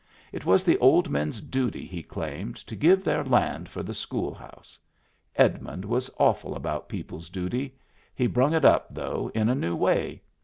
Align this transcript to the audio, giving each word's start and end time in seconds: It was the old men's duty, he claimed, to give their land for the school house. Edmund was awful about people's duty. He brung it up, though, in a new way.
It 0.31 0.47
was 0.47 0.63
the 0.63 0.79
old 0.79 1.11
men's 1.11 1.41
duty, 1.41 1.85
he 1.85 2.01
claimed, 2.01 2.55
to 2.55 2.75
give 2.75 3.03
their 3.03 3.23
land 3.23 3.69
for 3.69 3.83
the 3.83 3.93
school 3.93 4.33
house. 4.33 4.79
Edmund 5.35 5.85
was 5.85 6.09
awful 6.17 6.55
about 6.55 6.89
people's 6.89 7.29
duty. 7.29 7.75
He 8.15 8.25
brung 8.25 8.55
it 8.55 8.65
up, 8.65 8.87
though, 8.95 9.29
in 9.35 9.47
a 9.47 9.53
new 9.53 9.75
way. 9.75 10.23